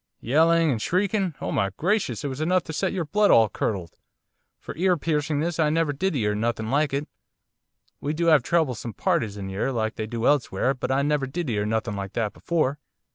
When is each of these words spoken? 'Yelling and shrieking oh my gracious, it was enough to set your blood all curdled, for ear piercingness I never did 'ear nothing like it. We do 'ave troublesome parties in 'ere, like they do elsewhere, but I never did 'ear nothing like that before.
'Yelling 0.19 0.71
and 0.71 0.81
shrieking 0.81 1.35
oh 1.41 1.51
my 1.51 1.69
gracious, 1.77 2.23
it 2.23 2.27
was 2.27 2.41
enough 2.41 2.63
to 2.63 2.73
set 2.73 2.91
your 2.91 3.05
blood 3.05 3.29
all 3.29 3.47
curdled, 3.47 3.95
for 4.59 4.75
ear 4.75 4.97
piercingness 4.97 5.59
I 5.59 5.69
never 5.69 5.93
did 5.93 6.15
'ear 6.15 6.33
nothing 6.33 6.71
like 6.71 6.91
it. 6.91 7.07
We 7.99 8.15
do 8.15 8.31
'ave 8.31 8.41
troublesome 8.41 8.95
parties 8.95 9.37
in 9.37 9.47
'ere, 9.51 9.71
like 9.71 9.97
they 9.97 10.07
do 10.07 10.25
elsewhere, 10.25 10.73
but 10.73 10.89
I 10.89 11.03
never 11.03 11.27
did 11.27 11.51
'ear 11.51 11.67
nothing 11.67 11.95
like 11.95 12.13
that 12.13 12.33
before. 12.33 12.79